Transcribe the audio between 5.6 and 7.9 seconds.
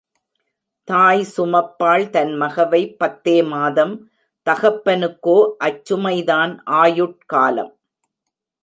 அச்சுமைதான் ஆயுட்காலம்!